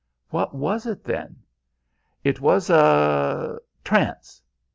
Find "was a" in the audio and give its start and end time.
2.41-3.59